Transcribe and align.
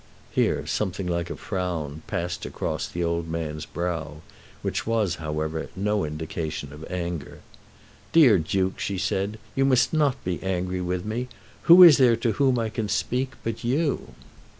Here 0.31 0.65
something 0.65 1.05
like 1.05 1.29
a 1.29 1.35
frown 1.35 2.01
passed 2.07 2.43
across 2.47 2.87
the 2.87 3.03
old 3.03 3.27
man's 3.27 3.67
brow, 3.67 4.21
which 4.63 4.87
was, 4.87 5.17
however, 5.21 5.69
no 5.75 6.05
indication, 6.05 6.73
of 6.73 6.83
anger. 6.89 7.41
"Dear 8.11 8.39
Duke," 8.39 8.79
she 8.79 8.97
said, 8.97 9.37
"you 9.53 9.63
must 9.63 9.93
not 9.93 10.15
be 10.23 10.41
angry 10.41 10.81
with 10.81 11.05
me. 11.05 11.27
Who 11.69 11.83
is 11.83 11.97
there 11.97 12.15
to 12.15 12.31
whom 12.31 12.57
I 12.57 12.69
can 12.69 12.89
speak 12.89 13.33
but 13.43 13.63
you?" 13.63 14.15